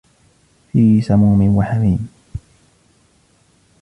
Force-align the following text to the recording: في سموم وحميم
في 0.71 1.01
سموم 1.01 1.47
وحميم 1.57 2.07